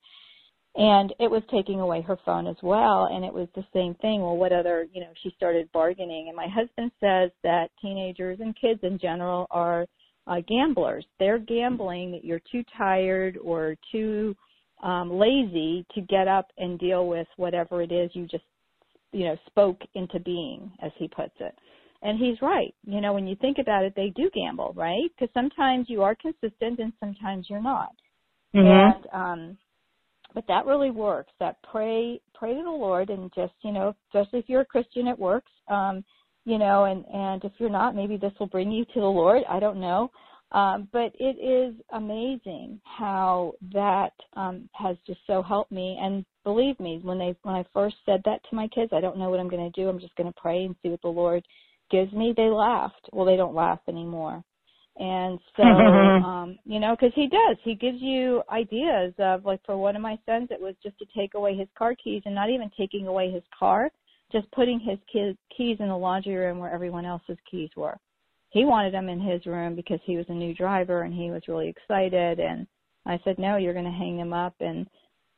and 0.78 1.12
it 1.18 1.28
was 1.28 1.42
taking 1.50 1.80
away 1.80 2.00
her 2.00 2.16
phone 2.24 2.46
as 2.46 2.56
well 2.62 3.08
and 3.12 3.24
it 3.24 3.34
was 3.34 3.48
the 3.54 3.64
same 3.74 3.94
thing. 3.96 4.22
Well 4.22 4.36
what 4.36 4.52
other 4.52 4.86
you 4.92 5.00
know 5.00 5.10
she 5.22 5.30
started 5.36 5.70
bargaining. 5.72 6.28
And 6.28 6.36
my 6.36 6.46
husband 6.46 6.92
says 7.00 7.30
that 7.42 7.70
teenagers 7.82 8.38
and 8.40 8.58
kids 8.58 8.80
in 8.84 8.98
general 8.98 9.46
are 9.50 9.86
uh, 10.28 10.40
gamblers. 10.46 11.04
They're 11.18 11.38
gambling 11.38 12.12
that 12.12 12.24
you're 12.24 12.42
too 12.50 12.62
tired 12.76 13.38
or 13.42 13.76
too 13.92 14.34
um 14.84 15.10
lazy 15.10 15.84
to 15.96 16.00
get 16.02 16.28
up 16.28 16.46
and 16.56 16.78
deal 16.78 17.08
with 17.08 17.26
whatever 17.36 17.82
it 17.82 17.90
is 17.90 18.10
you 18.14 18.26
just 18.26 18.44
you 19.10 19.24
know 19.24 19.36
spoke 19.46 19.80
into 19.94 20.20
being 20.20 20.70
as 20.80 20.92
he 20.96 21.08
puts 21.08 21.34
it. 21.40 21.54
And 22.02 22.16
he's 22.16 22.40
right. 22.40 22.72
You 22.84 23.00
know 23.00 23.12
when 23.12 23.26
you 23.26 23.34
think 23.40 23.58
about 23.58 23.84
it 23.84 23.94
they 23.96 24.12
do 24.14 24.30
gamble 24.32 24.74
right? 24.76 25.10
Because 25.18 25.32
sometimes 25.34 25.86
you 25.88 26.02
are 26.02 26.14
consistent 26.14 26.78
and 26.78 26.92
sometimes 27.00 27.46
you're 27.50 27.62
not. 27.62 27.90
Mm-hmm. 28.54 28.66
and 28.66 29.06
um 29.12 29.58
but 30.34 30.44
that 30.48 30.66
really 30.66 30.90
works. 30.90 31.32
That 31.40 31.56
pray 31.70 32.20
pray 32.34 32.54
to 32.54 32.62
the 32.62 32.70
Lord 32.70 33.10
and 33.10 33.32
just 33.34 33.54
you 33.62 33.72
know, 33.72 33.94
especially 34.08 34.40
if 34.40 34.48
you're 34.48 34.62
a 34.62 34.66
Christian, 34.66 35.06
it 35.06 35.18
works. 35.18 35.50
Um, 35.68 36.04
you 36.44 36.58
know, 36.58 36.84
and 36.84 37.04
and 37.12 37.44
if 37.44 37.52
you're 37.58 37.70
not, 37.70 37.94
maybe 37.94 38.16
this 38.16 38.32
will 38.38 38.46
bring 38.46 38.70
you 38.70 38.84
to 38.84 39.00
the 39.00 39.06
Lord. 39.06 39.42
I 39.48 39.60
don't 39.60 39.80
know. 39.80 40.10
Um, 40.50 40.88
but 40.92 41.12
it 41.20 41.36
is 41.38 41.74
amazing 41.92 42.80
how 42.84 43.52
that 43.72 44.12
um, 44.34 44.68
has 44.72 44.96
just 45.06 45.20
so 45.26 45.42
helped 45.42 45.70
me. 45.70 45.98
And 46.00 46.24
believe 46.42 46.80
me, 46.80 47.00
when 47.02 47.18
they 47.18 47.36
when 47.42 47.54
I 47.54 47.64
first 47.74 47.96
said 48.06 48.22
that 48.24 48.40
to 48.48 48.56
my 48.56 48.66
kids, 48.68 48.92
I 48.94 49.00
don't 49.00 49.18
know 49.18 49.28
what 49.28 49.40
I'm 49.40 49.50
going 49.50 49.70
to 49.70 49.80
do. 49.80 49.88
I'm 49.88 50.00
just 50.00 50.16
going 50.16 50.32
to 50.32 50.40
pray 50.40 50.64
and 50.64 50.74
see 50.82 50.88
what 50.88 51.02
the 51.02 51.08
Lord 51.08 51.44
gives 51.90 52.12
me. 52.12 52.32
They 52.34 52.48
laughed. 52.48 53.10
Well, 53.12 53.26
they 53.26 53.36
don't 53.36 53.54
laugh 53.54 53.80
anymore. 53.88 54.42
And 54.98 55.38
so, 55.56 55.62
um, 55.62 56.58
you 56.64 56.80
know, 56.80 56.96
because 56.98 57.12
he 57.14 57.28
does, 57.28 57.56
he 57.62 57.74
gives 57.74 57.98
you 58.00 58.42
ideas 58.50 59.14
of 59.18 59.44
like 59.44 59.60
for 59.64 59.76
one 59.76 59.96
of 59.96 60.02
my 60.02 60.18
sons, 60.26 60.48
it 60.50 60.60
was 60.60 60.74
just 60.82 60.98
to 60.98 61.06
take 61.16 61.34
away 61.34 61.56
his 61.56 61.68
car 61.76 61.94
keys 62.02 62.22
and 62.26 62.34
not 62.34 62.50
even 62.50 62.70
taking 62.76 63.06
away 63.06 63.30
his 63.30 63.44
car, 63.56 63.90
just 64.32 64.50
putting 64.52 64.80
his 64.80 64.98
keys 65.12 65.76
in 65.80 65.88
the 65.88 65.96
laundry 65.96 66.34
room 66.34 66.58
where 66.58 66.72
everyone 66.72 67.06
else's 67.06 67.38
keys 67.50 67.70
were. 67.76 67.96
He 68.50 68.64
wanted 68.64 68.94
them 68.94 69.08
in 69.08 69.20
his 69.20 69.44
room 69.46 69.76
because 69.76 70.00
he 70.04 70.16
was 70.16 70.26
a 70.28 70.34
new 70.34 70.54
driver 70.54 71.02
and 71.02 71.14
he 71.14 71.30
was 71.30 71.42
really 71.48 71.68
excited. 71.68 72.40
And 72.40 72.66
I 73.06 73.20
said, 73.24 73.38
no, 73.38 73.56
you're 73.56 73.74
going 73.74 73.84
to 73.84 73.90
hang 73.90 74.16
them 74.16 74.32
up. 74.32 74.54
And, 74.60 74.86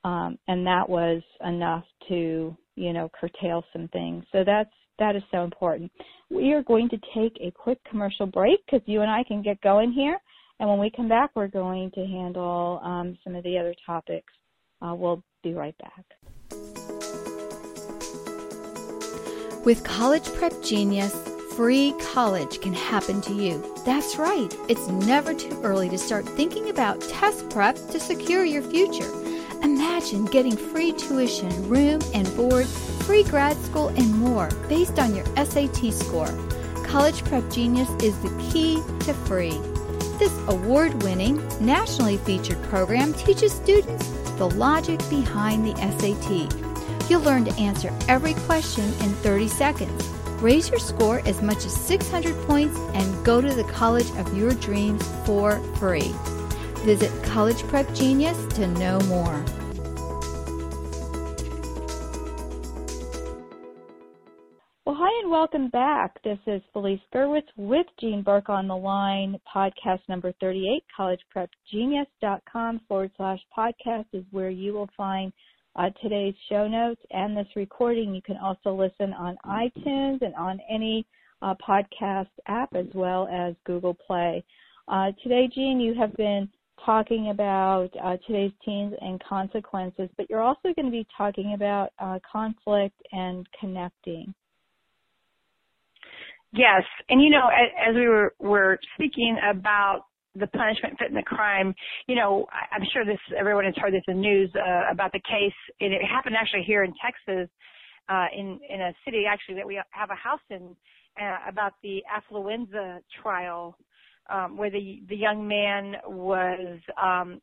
um, 0.05 0.39
and 0.49 0.67
that 0.67 0.89
was 0.89 1.23
enough 1.45 1.85
to, 2.09 2.57
you 2.77 2.93
know, 2.93 3.11
curtail 3.21 3.65
some 3.73 3.89
things. 3.89 4.25
So 4.33 4.45
that's, 4.45 4.71
that 5.01 5.17
is 5.17 5.23
so 5.33 5.43
important. 5.43 5.91
We 6.31 6.53
are 6.53 6.63
going 6.63 6.89
to 6.91 6.99
take 7.15 7.37
a 7.41 7.51
quick 7.51 7.79
commercial 7.91 8.27
break 8.27 8.61
because 8.65 8.87
you 8.87 9.01
and 9.01 9.11
I 9.11 9.25
can 9.25 9.43
get 9.43 9.61
going 9.63 9.93
here. 9.93 10.17
And 10.61 10.69
when 10.69 10.79
we 10.79 10.93
come 10.95 11.09
back, 11.09 11.31
we're 11.35 11.49
going 11.49 11.91
to 11.93 12.07
handle 12.07 12.81
um, 12.85 13.19
some 13.25 13.35
of 13.35 13.43
the 13.43 13.59
other 13.59 13.75
topics. 13.85 14.33
Uh, 14.81 14.95
we'll 14.95 15.25
be 15.43 15.55
right 15.55 15.75
back. 15.79 16.05
With 19.65 19.83
College 19.85 20.25
Prep 20.35 20.53
Genius, 20.63 21.15
free 21.57 21.95
college 22.15 22.61
can 22.61 22.73
happen 22.73 23.21
to 23.23 23.35
you. 23.35 23.75
That's 23.85 24.17
right, 24.17 24.55
it's 24.69 24.89
never 24.89 25.35
too 25.35 25.61
early 25.63 25.89
to 25.91 25.99
start 25.99 26.27
thinking 26.27 26.71
about 26.71 27.01
test 27.03 27.51
prep 27.51 27.77
to 27.77 28.01
secure 28.01 28.45
your 28.45 28.63
future. 28.63 29.11
Imagine 29.63 30.25
getting 30.27 30.57
free 30.57 30.93
tuition, 30.93 31.69
room 31.69 32.01
and 32.15 32.35
board, 32.37 32.67
free 33.11 33.25
grad 33.25 33.57
school, 33.57 33.89
and 33.89 34.15
more 34.21 34.49
based 34.69 35.01
on 35.01 35.17
your 35.17 35.27
SAT 35.35 35.93
score. 35.93 36.33
College 36.85 37.25
Prep 37.25 37.51
Genius 37.51 37.91
is 38.01 38.17
the 38.21 38.31
key 38.53 38.77
to 39.01 39.13
free. 39.27 39.59
This 40.21 40.33
award 40.47 41.03
winning, 41.03 41.43
nationally 41.59 42.19
featured 42.19 42.63
program 42.63 43.13
teaches 43.15 43.51
students 43.51 44.09
the 44.39 44.49
logic 44.51 45.01
behind 45.11 45.67
the 45.67 45.75
SAT. 45.99 47.11
You'll 47.11 47.23
learn 47.23 47.45
to 47.47 47.55
answer 47.61 47.93
every 48.07 48.35
question 48.47 48.85
in 48.85 49.11
30 49.25 49.49
seconds. 49.49 50.09
Raise 50.41 50.71
your 50.71 50.79
score 50.79 51.21
as 51.27 51.43
much 51.43 51.67
as 51.67 51.75
600 51.75 52.33
points 52.47 52.79
and 52.95 53.25
go 53.25 53.41
to 53.41 53.53
the 53.53 53.65
college 53.65 54.09
of 54.19 54.39
your 54.39 54.53
dreams 54.53 55.05
for 55.27 55.59
free. 55.79 56.15
Visit 56.85 57.11
College 57.25 57.61
Prep 57.65 57.93
Genius 57.93 58.39
to 58.55 58.69
know 58.69 59.01
more. 59.01 59.45
Welcome 65.41 65.71
back. 65.71 66.23
This 66.23 66.39
is 66.47 66.61
Felice 66.75 67.01
Gerwitz 67.15 67.49
with 67.57 67.87
Jean 67.99 68.23
Burk 68.23 68.51
on 68.51 68.69
the 68.69 68.77
line. 68.77 69.41
Podcast 69.51 70.01
number 70.07 70.35
38, 70.39 70.85
collegeprepgenius.com 71.35 72.83
forward 72.87 73.11
slash 73.17 73.39
podcast 73.57 74.05
is 74.13 74.23
where 74.33 74.51
you 74.51 74.75
will 74.75 74.91
find 74.99 75.33
uh, 75.77 75.89
today's 76.03 76.35
show 76.51 76.69
notes 76.69 77.01
and 77.13 77.35
this 77.35 77.47
recording. 77.57 78.15
You 78.15 78.21
can 78.21 78.37
also 78.37 78.75
listen 78.75 79.15
on 79.15 79.39
iTunes 79.47 80.21
and 80.21 80.35
on 80.35 80.61
any 80.71 81.07
uh, 81.41 81.55
podcast 81.67 82.29
app 82.47 82.75
as 82.75 82.89
well 82.93 83.27
as 83.33 83.55
Google 83.65 83.95
Play. 83.95 84.45
Uh, 84.89 85.07
today, 85.23 85.49
Jean, 85.55 85.81
you 85.81 85.95
have 85.95 86.15
been 86.19 86.51
talking 86.85 87.31
about 87.31 87.89
uh, 88.05 88.19
today's 88.27 88.53
teens 88.63 88.93
and 89.01 89.19
consequences, 89.25 90.11
but 90.19 90.29
you're 90.29 90.43
also 90.43 90.75
going 90.77 90.85
to 90.85 90.91
be 90.91 91.07
talking 91.17 91.55
about 91.55 91.93
uh, 91.99 92.19
conflict 92.31 93.01
and 93.13 93.47
connecting. 93.59 94.35
Yes, 96.53 96.83
and 97.09 97.23
you 97.23 97.31
know, 97.31 97.49
as, 97.49 97.91
as 97.91 97.95
we 97.95 98.09
were 98.09 98.35
were 98.41 98.79
speaking 98.95 99.39
about 99.49 100.03
the 100.35 100.47
punishment 100.49 100.97
fit 100.99 101.13
the 101.13 101.23
crime, 101.23 101.75
you 102.07 102.17
know, 102.17 102.47
I'm 102.73 102.83
sure 102.93 103.05
this 103.05 103.19
everyone 103.39 103.65
has 103.65 103.75
heard 103.77 103.93
this 103.93 104.03
in 104.09 104.21
news 104.21 104.51
uh, 104.57 104.91
about 104.91 105.13
the 105.13 105.21
case. 105.21 105.55
And 105.81 105.93
it 105.93 106.03
happened 106.03 106.37
actually 106.39 106.65
here 106.65 106.83
in 106.83 106.93
Texas, 107.05 107.49
uh, 108.09 108.27
in 108.37 108.59
in 108.69 108.81
a 108.81 108.93
city 109.05 109.25
actually 109.29 109.57
that 109.57 109.67
we 109.67 109.81
have 109.91 110.11
a 110.11 110.15
house 110.15 110.41
in, 110.51 110.75
uh, 111.21 111.37
about 111.49 111.75
the 111.83 112.03
affluenza 112.11 112.99
trial, 113.23 113.77
um, 114.29 114.57
where 114.57 114.71
the 114.71 115.03
the 115.09 115.17
young 115.17 115.47
man 115.47 115.97
was 116.07 116.79
um, 117.01 117.41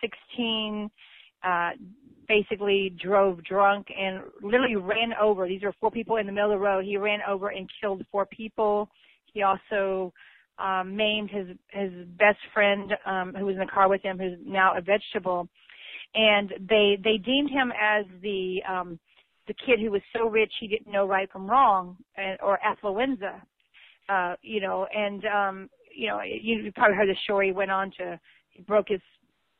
16. 0.00 0.90
Uh, 1.42 1.70
basically 2.26 2.94
drove 3.02 3.42
drunk 3.44 3.86
and 3.96 4.22
literally 4.42 4.76
ran 4.76 5.12
over. 5.20 5.46
These 5.46 5.62
are 5.62 5.72
four 5.80 5.90
people 5.90 6.16
in 6.16 6.26
the 6.26 6.32
middle 6.32 6.52
of 6.52 6.58
the 6.58 6.64
road. 6.64 6.84
He 6.84 6.96
ran 6.96 7.20
over 7.28 7.48
and 7.48 7.68
killed 7.80 8.04
four 8.10 8.26
people. 8.26 8.88
He 9.32 9.42
also 9.42 10.12
um, 10.58 10.96
maimed 10.96 11.30
his 11.30 11.48
his 11.68 11.90
best 12.18 12.38
friend 12.52 12.92
um, 13.06 13.34
who 13.36 13.46
was 13.46 13.54
in 13.54 13.60
the 13.60 13.66
car 13.66 13.88
with 13.88 14.02
him, 14.02 14.18
who's 14.18 14.38
now 14.44 14.76
a 14.76 14.80
vegetable. 14.80 15.48
And 16.14 16.52
they 16.68 16.96
they 17.02 17.16
deemed 17.18 17.50
him 17.50 17.72
as 17.72 18.04
the 18.22 18.58
um, 18.68 18.98
the 19.46 19.54
kid 19.66 19.80
who 19.80 19.90
was 19.90 20.02
so 20.16 20.28
rich 20.28 20.52
he 20.60 20.68
didn't 20.68 20.92
know 20.92 21.06
right 21.06 21.30
from 21.30 21.50
wrong, 21.50 21.96
and, 22.16 22.38
or 22.40 22.58
affluenza, 22.64 23.40
uh, 24.08 24.36
you 24.42 24.60
know. 24.60 24.86
And 24.94 25.24
um, 25.26 25.70
you 25.94 26.08
know, 26.08 26.20
you, 26.22 26.70
probably 26.74 26.96
heard 26.96 27.08
the 27.08 27.16
story. 27.24 27.48
He 27.48 27.52
went 27.52 27.70
on 27.70 27.90
to 27.98 28.18
he 28.50 28.62
broke 28.62 28.88
his 28.88 29.00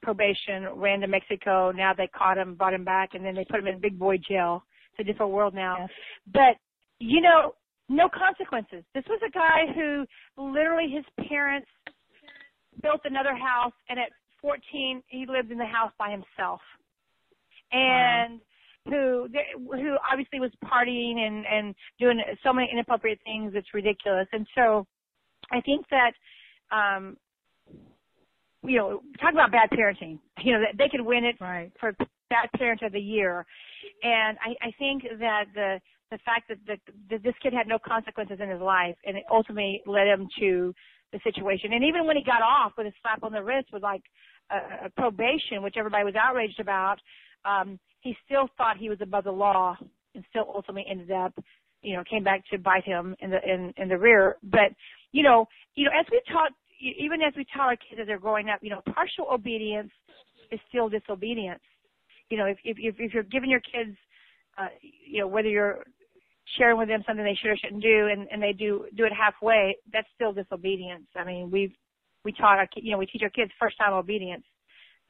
probation, 0.04 0.68
ran 0.76 1.00
to 1.00 1.08
Mexico. 1.08 1.72
Now 1.72 1.92
they 1.94 2.06
caught 2.06 2.38
him, 2.38 2.54
brought 2.54 2.74
him 2.74 2.84
back, 2.84 3.10
and 3.14 3.24
then 3.24 3.34
they 3.34 3.44
put 3.44 3.58
him 3.58 3.66
in 3.66 3.80
big 3.80 3.98
boy 3.98 4.18
jail. 4.18 4.62
It's 4.92 5.00
a 5.00 5.10
different 5.10 5.32
world 5.32 5.54
now. 5.54 5.76
Yes. 5.80 5.90
But 6.32 6.56
you 7.00 7.20
know, 7.20 7.54
no 7.88 8.08
consequences. 8.08 8.84
This 8.94 9.04
was 9.08 9.20
a 9.26 9.30
guy 9.30 9.72
who 9.74 10.04
literally 10.36 10.88
his 10.88 11.04
parents 11.28 11.68
built 12.82 13.00
another 13.04 13.34
house, 13.34 13.72
and 13.88 13.98
at 13.98 14.10
14 14.40 15.02
he 15.08 15.26
lived 15.28 15.50
in 15.50 15.58
the 15.58 15.66
house 15.66 15.92
by 15.98 16.10
himself, 16.10 16.60
and. 17.72 18.34
Wow. 18.34 18.40
Who 18.86 19.28
who 19.72 19.96
obviously 20.12 20.40
was 20.40 20.50
partying 20.62 21.16
and 21.16 21.46
and 21.46 21.74
doing 21.98 22.20
so 22.42 22.52
many 22.52 22.68
inappropriate 22.70 23.18
things. 23.24 23.54
It's 23.54 23.72
ridiculous, 23.72 24.26
and 24.30 24.46
so 24.54 24.86
I 25.50 25.62
think 25.62 25.86
that 25.88 26.12
um 26.70 27.16
you 28.64 28.78
know, 28.78 29.00
talk 29.20 29.32
about 29.32 29.52
bad 29.52 29.70
parenting. 29.70 30.18
You 30.42 30.52
know, 30.52 30.60
they 30.76 30.88
could 30.88 31.00
win 31.00 31.24
it 31.24 31.36
right. 31.40 31.70
for 31.78 31.92
bad 32.30 32.48
parent 32.56 32.82
of 32.82 32.92
the 32.92 33.00
year. 33.00 33.46
And 34.02 34.36
I, 34.40 34.68
I 34.68 34.70
think 34.78 35.04
that 35.18 35.44
the 35.54 35.80
the 36.10 36.18
fact 36.18 36.48
that, 36.48 36.58
that 36.66 36.78
that 37.10 37.22
this 37.22 37.34
kid 37.42 37.52
had 37.52 37.66
no 37.66 37.78
consequences 37.78 38.38
in 38.40 38.48
his 38.48 38.60
life, 38.60 38.96
and 39.04 39.16
it 39.16 39.24
ultimately 39.30 39.82
led 39.86 40.06
him 40.06 40.28
to 40.40 40.74
the 41.12 41.20
situation. 41.24 41.72
And 41.72 41.84
even 41.84 42.06
when 42.06 42.16
he 42.16 42.24
got 42.24 42.42
off 42.42 42.72
with 42.76 42.86
a 42.86 42.92
slap 43.02 43.22
on 43.22 43.32
the 43.32 43.42
wrist 43.42 43.68
with 43.72 43.82
like 43.82 44.02
a, 44.50 44.86
a 44.86 44.90
probation, 44.90 45.62
which 45.62 45.76
everybody 45.78 46.04
was 46.04 46.14
outraged 46.14 46.60
about, 46.60 46.96
um, 47.44 47.78
he 48.00 48.16
still 48.24 48.48
thought 48.56 48.76
he 48.76 48.88
was 48.88 48.98
above 49.00 49.24
the 49.24 49.32
law, 49.32 49.76
and 50.14 50.24
still 50.28 50.46
ultimately 50.54 50.84
ended 50.90 51.10
up, 51.10 51.32
you 51.82 51.96
know, 51.96 52.02
came 52.08 52.24
back 52.24 52.42
to 52.50 52.58
bite 52.58 52.84
him 52.84 53.16
in 53.20 53.30
the 53.30 53.38
in 53.42 53.72
in 53.76 53.88
the 53.88 53.98
rear. 53.98 54.36
But 54.42 54.72
you 55.12 55.22
know, 55.22 55.46
you 55.74 55.84
know, 55.84 55.90
as 55.98 56.06
we 56.10 56.20
talk 56.32 56.50
even 56.98 57.22
as 57.22 57.32
we 57.36 57.46
tell 57.54 57.66
our 57.66 57.76
kids 57.76 58.00
as 58.00 58.06
they're 58.06 58.18
growing 58.18 58.48
up, 58.50 58.60
you 58.62 58.70
know, 58.70 58.82
partial 58.94 59.26
obedience 59.32 59.90
is 60.50 60.60
still 60.68 60.88
disobedience. 60.88 61.62
You 62.30 62.38
know, 62.38 62.46
if 62.46 62.58
if 62.64 62.76
if 62.98 63.14
you're 63.14 63.22
giving 63.22 63.50
your 63.50 63.60
kids, 63.60 63.96
uh, 64.58 64.68
you 64.80 65.20
know, 65.20 65.26
whether 65.28 65.48
you're 65.48 65.84
sharing 66.58 66.78
with 66.78 66.88
them 66.88 67.02
something 67.06 67.24
they 67.24 67.36
should 67.40 67.50
or 67.50 67.56
shouldn't 67.56 67.82
do, 67.82 68.08
and 68.08 68.28
and 68.30 68.42
they 68.42 68.52
do 68.52 68.86
do 68.96 69.04
it 69.04 69.12
halfway, 69.12 69.76
that's 69.92 70.08
still 70.14 70.32
disobedience. 70.32 71.06
I 71.16 71.24
mean, 71.24 71.50
we've 71.50 71.72
we 72.24 72.32
taught 72.32 72.58
our 72.58 72.68
you 72.76 72.92
know 72.92 72.98
we 72.98 73.06
teach 73.06 73.22
our 73.22 73.30
kids 73.30 73.50
first 73.60 73.76
time 73.78 73.92
obedience, 73.92 74.44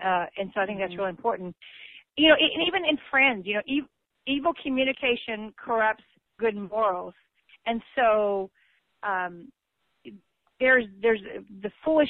uh, 0.05 0.27
and 0.37 0.51
so 0.55 0.61
I 0.61 0.67
think 0.67 0.79
that's 0.79 0.93
mm-hmm. 0.93 1.01
really 1.01 1.11
important. 1.11 1.57
You 2.17 2.29
know, 2.29 2.37
and 2.39 2.67
even 2.67 2.85
in 2.89 2.97
friends, 3.11 3.45
you 3.47 3.55
know, 3.55 3.63
ev- 3.69 3.91
evil 4.27 4.53
communication 4.63 5.53
corrupts 5.57 6.05
good 6.39 6.57
morals, 6.57 7.15
and 7.67 7.81
so 7.97 8.51
um, 9.03 9.49
there's 10.65 10.85
there's 11.03 11.21
the 11.63 11.71
foolish 11.85 12.09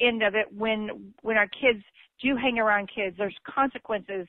end 0.00 0.22
of 0.24 0.34
it 0.34 0.46
when 0.52 1.12
when 1.22 1.36
our 1.36 1.46
kids 1.46 1.82
do 2.20 2.36
hang 2.36 2.58
around 2.58 2.90
kids. 2.94 3.14
There's 3.16 3.36
consequences, 3.48 4.26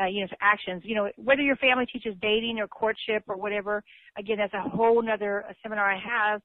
uh, 0.00 0.06
you 0.06 0.22
know, 0.22 0.26
to 0.28 0.36
actions. 0.40 0.82
You 0.86 0.94
know, 0.94 1.10
whether 1.16 1.42
your 1.42 1.56
family 1.56 1.84
teaches 1.86 2.14
dating 2.22 2.58
or 2.58 2.66
courtship 2.66 3.24
or 3.28 3.36
whatever. 3.36 3.82
Again, 4.18 4.38
that's 4.38 4.54
a 4.54 4.68
whole 4.68 5.02
other 5.06 5.44
seminar 5.62 5.92
I 5.92 5.98
have. 5.98 6.40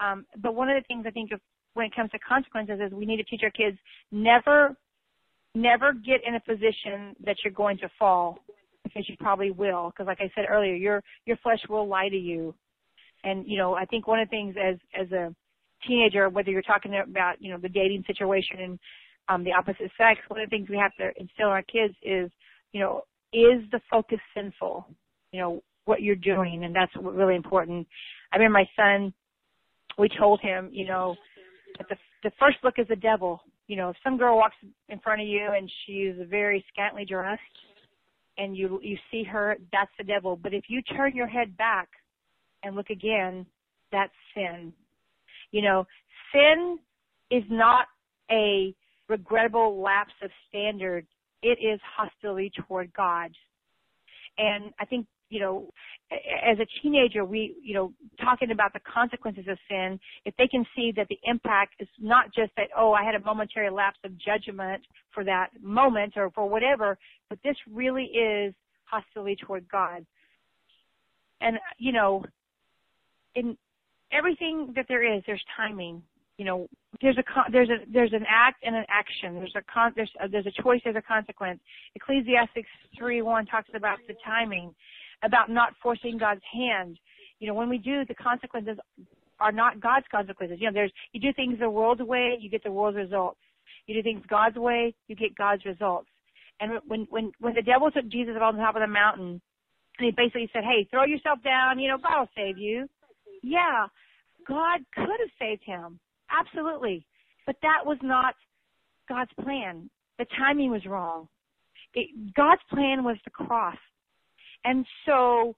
Um, 0.00 0.26
but 0.42 0.54
one 0.54 0.68
of 0.68 0.82
the 0.82 0.86
things 0.88 1.04
I 1.06 1.10
think 1.10 1.30
of 1.30 1.40
when 1.74 1.86
it 1.86 1.94
comes 1.94 2.10
to 2.10 2.18
consequences 2.18 2.80
is 2.84 2.92
we 2.92 3.06
need 3.06 3.18
to 3.18 3.24
teach 3.24 3.42
our 3.44 3.50
kids 3.50 3.78
never, 4.10 4.76
never 5.54 5.92
get 5.92 6.20
in 6.26 6.34
a 6.34 6.40
position 6.40 7.14
that 7.24 7.36
you're 7.44 7.52
going 7.52 7.78
to 7.78 7.88
fall 7.98 8.38
because 8.82 9.08
you 9.08 9.16
probably 9.20 9.52
will. 9.52 9.90
Because 9.90 10.06
like 10.08 10.20
I 10.20 10.30
said 10.34 10.46
earlier, 10.48 10.74
your 10.74 11.02
your 11.26 11.36
flesh 11.36 11.60
will 11.68 11.86
lie 11.86 12.08
to 12.08 12.16
you. 12.16 12.52
And 13.22 13.46
you 13.46 13.58
know, 13.58 13.74
I 13.74 13.84
think 13.84 14.08
one 14.08 14.18
of 14.18 14.28
the 14.28 14.30
things 14.30 14.56
as 14.60 14.76
as 14.98 15.12
a 15.12 15.34
teenager, 15.86 16.28
whether 16.28 16.50
you're 16.50 16.62
talking 16.62 16.94
about, 16.96 17.40
you 17.40 17.50
know, 17.50 17.58
the 17.58 17.68
dating 17.68 18.04
situation 18.06 18.60
and 18.60 18.78
um, 19.28 19.44
the 19.44 19.52
opposite 19.52 19.90
sex, 19.96 20.20
one 20.28 20.40
of 20.40 20.50
the 20.50 20.56
things 20.56 20.68
we 20.68 20.76
have 20.76 20.94
to 20.96 21.08
instill 21.20 21.46
in 21.46 21.52
our 21.52 21.62
kids 21.62 21.94
is, 22.02 22.30
you 22.72 22.80
know, 22.80 23.02
is 23.32 23.62
the 23.70 23.80
focus 23.90 24.18
sinful? 24.34 24.86
You 25.32 25.40
know, 25.40 25.62
what 25.84 26.02
you're 26.02 26.16
doing, 26.16 26.64
and 26.64 26.74
that's 26.74 26.92
really 27.00 27.36
important. 27.36 27.86
I 28.32 28.36
remember 28.36 28.58
my 28.58 28.68
son, 28.76 29.12
we 29.98 30.08
told 30.18 30.40
him, 30.40 30.68
you 30.72 30.86
know, 30.86 31.14
that 31.78 31.88
the 31.88 31.96
the 32.22 32.30
first 32.38 32.58
look 32.62 32.74
is 32.78 32.86
the 32.88 32.96
devil. 32.96 33.40
You 33.66 33.76
know, 33.76 33.90
if 33.90 33.96
some 34.02 34.18
girl 34.18 34.36
walks 34.36 34.56
in 34.88 34.98
front 34.98 35.22
of 35.22 35.28
you 35.28 35.48
and 35.56 35.70
she's 35.86 36.14
very 36.28 36.64
scantily 36.72 37.04
dressed, 37.04 37.40
and 38.36 38.56
you 38.56 38.80
you 38.82 38.96
see 39.10 39.24
her, 39.24 39.56
that's 39.72 39.90
the 39.98 40.04
devil. 40.04 40.36
But 40.36 40.54
if 40.54 40.64
you 40.68 40.82
turn 40.82 41.14
your 41.14 41.26
head 41.26 41.56
back 41.56 41.88
and 42.62 42.76
look 42.76 42.90
again, 42.90 43.46
that's 43.92 44.12
sin. 44.34 44.72
You 45.50 45.62
know, 45.62 45.86
sin 46.32 46.78
is 47.30 47.44
not 47.50 47.86
a 48.30 48.74
regrettable 49.08 49.80
lapse 49.80 50.14
of 50.22 50.30
standard. 50.48 51.06
It 51.42 51.58
is 51.60 51.80
hostility 51.96 52.52
toward 52.66 52.92
God. 52.92 53.30
And 54.38 54.72
I 54.78 54.84
think, 54.84 55.06
you 55.28 55.40
know, 55.40 55.70
as 56.10 56.58
a 56.58 56.66
teenager, 56.82 57.24
we, 57.24 57.54
you 57.62 57.74
know, 57.74 57.92
talking 58.20 58.50
about 58.50 58.72
the 58.72 58.80
consequences 58.80 59.44
of 59.48 59.58
sin, 59.68 59.98
if 60.24 60.34
they 60.36 60.48
can 60.48 60.64
see 60.74 60.92
that 60.96 61.06
the 61.08 61.18
impact 61.24 61.74
is 61.78 61.88
not 62.00 62.26
just 62.34 62.52
that, 62.56 62.68
oh, 62.76 62.92
I 62.92 63.04
had 63.04 63.14
a 63.14 63.20
momentary 63.24 63.70
lapse 63.70 63.98
of 64.04 64.12
judgment 64.18 64.82
for 65.12 65.24
that 65.24 65.50
moment 65.60 66.14
or 66.16 66.30
for 66.30 66.48
whatever, 66.48 66.98
but 67.28 67.38
this 67.44 67.56
really 67.70 68.04
is 68.06 68.54
hostility 68.84 69.36
toward 69.36 69.68
God. 69.70 70.04
And, 71.40 71.58
you 71.78 71.92
know, 71.92 72.24
in 73.34 73.56
everything 74.12 74.72
that 74.76 74.86
there 74.88 75.02
is, 75.16 75.22
there's 75.26 75.44
timing. 75.56 76.02
You 76.36 76.44
know, 76.46 76.68
there's 77.02 77.18
a 77.18 77.22
there's 77.52 77.68
a 77.68 77.76
there's 77.92 78.12
an 78.12 78.24
act 78.28 78.62
and 78.64 78.74
an 78.74 78.84
action. 78.88 79.34
There's 79.34 79.54
a 79.56 79.62
con, 79.72 79.92
there's 79.94 80.10
a, 80.22 80.28
there's 80.28 80.46
a 80.46 80.62
choice, 80.62 80.80
there's 80.84 80.96
a 80.96 81.02
consequence. 81.02 81.60
Ecclesiastes 81.94 82.66
3:1 82.98 83.50
talks 83.50 83.68
about 83.74 83.98
the 84.08 84.14
timing, 84.24 84.74
about 85.22 85.50
not 85.50 85.74
forcing 85.82 86.16
God's 86.18 86.40
hand. 86.50 86.98
You 87.38 87.48
know, 87.48 87.54
when 87.54 87.68
we 87.68 87.78
do, 87.78 88.04
the 88.06 88.14
consequences 88.14 88.78
are 89.38 89.52
not 89.52 89.80
God's 89.80 90.06
consequences. 90.10 90.58
You 90.60 90.68
know, 90.68 90.72
there's 90.72 90.92
you 91.12 91.20
do 91.20 91.32
things 91.34 91.58
the 91.58 91.68
world's 91.68 92.02
way, 92.02 92.36
you 92.40 92.48
get 92.48 92.64
the 92.64 92.72
world's 92.72 92.96
results. 92.96 93.40
You 93.86 93.94
do 93.94 94.02
things 94.02 94.24
God's 94.28 94.56
way, 94.56 94.94
you 95.08 95.16
get 95.16 95.34
God's 95.36 95.64
results. 95.64 96.08
And 96.60 96.72
when 96.86 97.06
when 97.10 97.32
when 97.40 97.54
the 97.54 97.62
devil 97.62 97.90
took 97.90 98.08
Jesus 98.08 98.34
up 98.36 98.42
on 98.42 98.56
the 98.56 98.62
top 98.62 98.76
of 98.76 98.82
the 98.82 98.86
mountain, 98.86 99.40
and 99.98 100.06
he 100.06 100.10
basically 100.10 100.48
said, 100.52 100.64
"Hey, 100.64 100.86
throw 100.90 101.04
yourself 101.04 101.42
down. 101.42 101.78
You 101.78 101.88
know, 101.88 101.98
God 101.98 102.20
will 102.20 102.28
save 102.36 102.58
you." 102.58 102.88
Yeah, 103.42 103.86
God 104.50 104.80
could 104.94 105.20
have 105.20 105.30
saved 105.38 105.62
him. 105.64 105.98
Absolutely. 106.30 107.06
But 107.46 107.56
that 107.62 107.86
was 107.86 107.98
not 108.02 108.34
God's 109.08 109.30
plan. 109.42 109.88
The 110.18 110.26
timing 110.38 110.70
was 110.70 110.84
wrong. 110.86 111.28
It, 111.94 112.34
God's 112.34 112.62
plan 112.70 113.02
was 113.02 113.16
the 113.24 113.30
cross. 113.30 113.78
And 114.64 114.84
so 115.06 115.56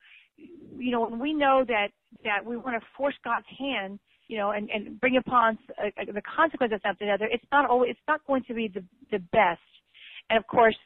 you 0.77 0.91
know, 0.91 1.07
when 1.09 1.19
we 1.19 1.35
know 1.35 1.65
that 1.67 1.89
that 2.25 2.45
we 2.45 2.57
want 2.57 2.81
to 2.81 2.87
force 2.97 3.15
God's 3.25 3.47
hand, 3.59 3.99
you 4.29 4.39
know, 4.39 4.51
and 4.51 4.71
and 4.71 5.01
bring 5.01 5.17
upon 5.17 5.59
uh, 5.79 5.89
uh, 6.01 6.13
the 6.13 6.23
consequence 6.23 6.73
of 6.75 6.81
something 6.85 7.09
other, 7.09 7.27
it's 7.31 7.45
not 7.53 7.69
always 7.69 7.91
it's 7.91 8.01
not 8.09 8.21
going 8.27 8.43
to 8.45 8.55
be 8.55 8.69
the 8.69 8.85
the 9.11 9.19
best. 9.33 9.61
And 10.31 10.39
of 10.39 10.47
course, 10.47 10.77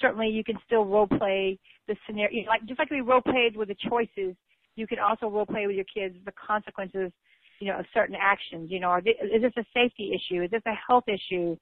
certainly 0.00 0.28
you 0.28 0.44
can 0.44 0.56
still 0.66 0.84
role 0.84 1.06
play 1.06 1.58
the 1.88 1.96
scenario, 2.06 2.32
you 2.32 2.44
know, 2.44 2.50
like 2.50 2.64
just 2.66 2.78
like 2.78 2.90
we 2.90 3.00
role 3.00 3.20
played 3.20 3.56
with 3.56 3.68
the 3.68 3.76
choices, 3.88 4.34
you 4.76 4.86
can 4.86 4.98
also 4.98 5.28
role 5.28 5.46
play 5.46 5.66
with 5.66 5.76
your 5.76 5.84
kids 5.92 6.16
the 6.24 6.32
consequences, 6.32 7.12
you 7.60 7.68
know, 7.68 7.78
of 7.78 7.86
certain 7.94 8.16
actions. 8.20 8.70
You 8.70 8.80
know, 8.80 8.88
are 8.88 9.00
they, 9.00 9.10
is 9.10 9.42
this 9.42 9.52
a 9.56 9.64
safety 9.74 10.12
issue? 10.14 10.42
Is 10.42 10.50
this 10.50 10.62
a 10.66 10.74
health 10.86 11.04
issue? 11.08 11.56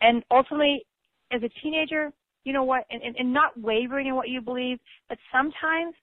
And 0.00 0.22
ultimately, 0.30 0.84
as 1.32 1.42
a 1.42 1.48
teenager, 1.62 2.12
you 2.44 2.52
know 2.52 2.64
what, 2.64 2.84
and, 2.90 3.02
and, 3.02 3.14
and 3.16 3.32
not 3.32 3.58
wavering 3.60 4.08
in 4.08 4.14
what 4.14 4.28
you 4.28 4.40
believe, 4.40 4.78
but 5.08 5.18
sometimes 5.30 5.94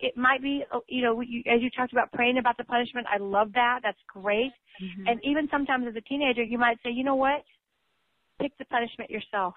it 0.00 0.16
might 0.16 0.42
be, 0.42 0.64
you 0.88 1.02
know, 1.02 1.20
you, 1.20 1.42
as 1.46 1.60
you 1.60 1.70
talked 1.70 1.92
about 1.92 2.10
praying 2.12 2.38
about 2.38 2.56
the 2.56 2.64
punishment, 2.64 3.06
I 3.12 3.18
love 3.18 3.52
that. 3.54 3.80
That's 3.82 3.98
great. 4.08 4.52
Mm-hmm. 4.82 5.08
And 5.08 5.20
even 5.24 5.48
sometimes 5.50 5.86
as 5.88 5.96
a 5.96 6.00
teenager, 6.00 6.42
you 6.42 6.58
might 6.58 6.78
say, 6.84 6.90
you 6.90 7.04
know 7.04 7.14
what? 7.14 7.42
Pick 8.40 8.56
the 8.58 8.64
punishment 8.64 9.10
yourself. 9.10 9.54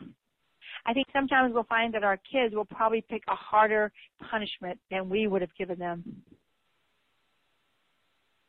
I 0.86 0.94
think 0.94 1.08
sometimes 1.14 1.54
we'll 1.54 1.64
find 1.64 1.94
that 1.94 2.04
our 2.04 2.20
kids 2.32 2.54
will 2.54 2.66
probably 2.66 3.04
pick 3.08 3.24
a 3.28 3.36
harder 3.36 3.92
punishment 4.30 4.80
than 4.92 5.10
we 5.10 5.28
would 5.28 5.42
have 5.42 5.56
given 5.58 5.80
them. 5.80 6.04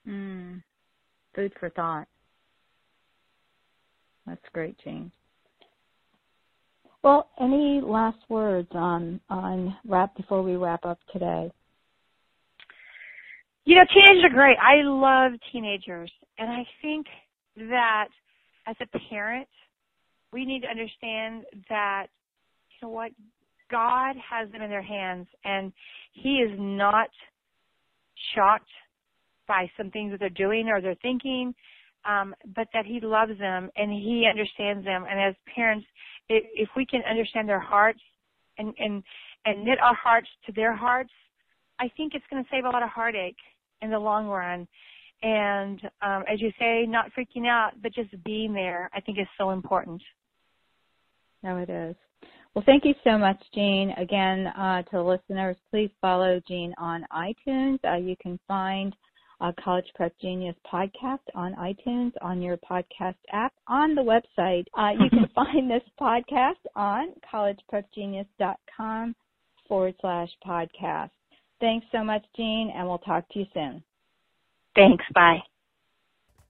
Mm. 0.07 0.63
Food 1.35 1.53
for 1.59 1.71
thought. 1.71 2.07
That's 4.27 4.45
great, 4.53 4.77
Jane. 4.83 5.11
Well, 7.03 7.29
any 7.41 7.81
last 7.81 8.19
words 8.29 8.69
on 8.73 9.21
on 9.31 9.77
wrap 9.87 10.17
before 10.17 10.43
we 10.43 10.57
wrap 10.57 10.85
up 10.85 10.99
today? 11.13 11.53
You 13.65 13.77
know, 13.77 13.85
teenagers 13.93 14.25
are 14.25 14.35
great. 14.35 14.57
I 14.59 14.83
love 14.83 15.33
teenagers, 15.53 16.11
and 16.39 16.51
I 16.51 16.65
think 16.83 17.07
that 17.57 18.09
as 18.67 18.77
a 18.81 18.99
parent, 19.09 19.49
we 20.33 20.45
need 20.45 20.63
to 20.63 20.69
understand 20.69 21.45
that 21.69 22.07
you 22.71 22.89
know 22.89 22.93
what 22.93 23.13
God 23.71 24.17
has 24.17 24.51
them 24.51 24.63
in 24.63 24.71
their 24.71 24.83
hands, 24.83 25.27
and 25.45 25.73
He 26.13 26.37
is 26.37 26.53
not 26.59 27.09
shocked 28.35 28.69
by 29.47 29.71
some 29.77 29.91
things 29.91 30.11
that 30.13 30.21
they're 30.21 30.31
doing 30.31 30.69
or 30.69 30.81
they're 30.81 30.97
thinking, 31.03 31.55
um, 32.05 32.35
but 32.55 32.69
that 32.73 32.87
He 32.87 33.01
loves 33.01 33.39
them 33.39 33.71
and 33.77 33.91
He 33.91 34.27
understands 34.29 34.85
them. 34.85 35.05
And 35.09 35.21
as 35.21 35.35
parents, 35.55 35.87
if, 36.29 36.45
if 36.55 36.69
we 36.77 36.87
can 36.87 37.03
understand 37.09 37.49
their 37.49 37.61
hearts 37.61 38.01
and 38.59 38.75
and 38.79 39.03
and 39.45 39.65
knit 39.65 39.79
our 39.81 39.95
hearts 39.95 40.29
to 40.47 40.53
their 40.53 40.75
hearts, 40.75 41.13
I 41.79 41.89
think 41.97 42.15
it's 42.15 42.25
going 42.31 42.43
to 42.43 42.49
save 42.51 42.65
a 42.65 42.71
lot 42.71 42.83
of 42.83 42.89
heartache 42.89 43.37
in 43.83 43.91
the 43.91 43.99
long 43.99 44.27
run. 44.27 44.67
And 45.23 45.81
um, 46.03 46.25
as 46.31 46.41
you 46.41 46.51
say, 46.59 46.85
not 46.87 47.11
freaking 47.17 47.47
out, 47.49 47.73
but 47.83 47.95
just 47.95 48.11
being 48.25 48.53
there, 48.53 48.91
I 48.95 49.01
think 49.01 49.19
is 49.19 49.27
so 49.39 49.51
important. 49.51 50.03
No, 51.43 51.57
it 51.59 51.71
is. 51.71 51.97
Well, 52.55 52.65
thank 52.65 52.85
you 52.85 52.95
so 53.05 53.19
much, 53.19 53.41
Jean. 53.55 53.93
Again, 53.99 54.47
uh, 54.47 54.83
to 54.91 55.03
listeners, 55.03 55.57
please 55.71 55.91
follow 56.01 56.41
Jean 56.49 56.75
on 56.79 57.07
iTunes. 57.15 57.79
Uh, 57.85 57.97
you 57.97 58.17
can 58.21 58.39
find 58.49 58.95
uh, 59.41 59.53
College 59.63 59.87
Prep 59.95 60.13
Genius 60.21 60.57
podcast 60.73 61.21
on 61.35 61.55
iTunes, 61.55 62.13
on 62.23 62.41
your 62.43 62.57
podcast 62.59 63.17
app, 63.33 63.53
on 63.69 63.95
the 63.95 64.03
website. 64.03 64.65
Uh, 64.77 64.91
you 65.03 65.09
can 65.11 65.27
find 65.35 65.71
this 65.71 65.83
podcast 66.01 66.55
on 66.75 67.13
collegeprepgenius.com 67.33 69.15
forward 69.69 69.95
slash 70.01 70.31
podcast. 70.47 71.11
Thanks 71.61 71.87
so 71.93 72.03
much, 72.05 72.25
Jean, 72.37 72.73
and 72.75 72.87
we'll 72.87 72.99
talk 72.99 73.29
to 73.31 73.39
you 73.41 73.47
soon. 73.55 73.83
Thanks. 74.75 75.05
Bye. 75.15 75.39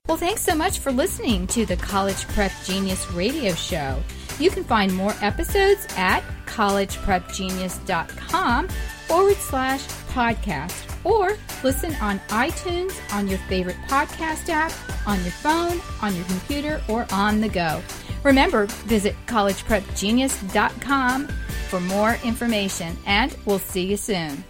Well, 0.07 0.17
thanks 0.17 0.41
so 0.41 0.55
much 0.55 0.79
for 0.79 0.91
listening 0.91 1.45
to 1.47 1.65
the 1.65 1.75
College 1.75 2.27
Prep 2.29 2.53
Genius 2.63 3.11
radio 3.11 3.51
show. 3.53 4.01
You 4.39 4.49
can 4.49 4.63
find 4.63 4.93
more 4.93 5.13
episodes 5.21 5.85
at 5.97 6.23
collegeprepgenius.com 6.45 8.67
forward 8.67 9.35
slash 9.35 9.85
podcast 10.13 10.86
or 11.07 11.37
listen 11.63 11.95
on 11.95 12.19
iTunes, 12.27 12.93
on 13.13 13.27
your 13.27 13.39
favorite 13.39 13.77
podcast 13.87 14.47
app, 14.49 14.71
on 15.07 15.19
your 15.21 15.31
phone, 15.31 15.81
on 16.01 16.15
your 16.15 16.25
computer, 16.25 16.81
or 16.89 17.07
on 17.11 17.41
the 17.41 17.49
go. 17.49 17.81
Remember, 18.23 18.65
visit 18.85 19.15
collegeprepgenius.com 19.25 21.27
for 21.69 21.79
more 21.79 22.17
information, 22.23 22.95
and 23.05 23.35
we'll 23.45 23.59
see 23.59 23.85
you 23.85 23.97
soon. 23.97 24.43